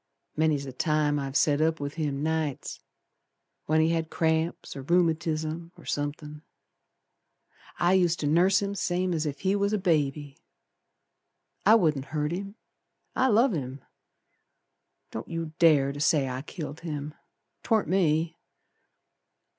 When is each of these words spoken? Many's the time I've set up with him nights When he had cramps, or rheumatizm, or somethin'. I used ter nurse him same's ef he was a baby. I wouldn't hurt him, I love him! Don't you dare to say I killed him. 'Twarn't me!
Many's 0.35 0.63
the 0.65 0.73
time 0.73 1.19
I've 1.19 1.37
set 1.37 1.61
up 1.61 1.79
with 1.79 1.93
him 1.93 2.23
nights 2.23 2.79
When 3.67 3.81
he 3.81 3.89
had 3.89 4.09
cramps, 4.09 4.75
or 4.75 4.83
rheumatizm, 4.83 5.73
or 5.77 5.85
somethin'. 5.85 6.41
I 7.77 7.93
used 7.93 8.19
ter 8.19 8.25
nurse 8.25 8.63
him 8.63 8.73
same's 8.73 9.27
ef 9.27 9.41
he 9.41 9.55
was 9.55 9.73
a 9.73 9.77
baby. 9.77 10.39
I 11.67 11.75
wouldn't 11.75 12.05
hurt 12.05 12.31
him, 12.31 12.55
I 13.15 13.27
love 13.27 13.53
him! 13.53 13.83
Don't 15.11 15.27
you 15.27 15.51
dare 15.59 15.91
to 15.91 15.99
say 15.99 16.27
I 16.27 16.41
killed 16.41 16.79
him. 16.79 17.13
'Twarn't 17.61 17.87
me! 17.87 18.39